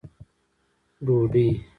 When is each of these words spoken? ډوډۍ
ډوډۍ 1.05 1.47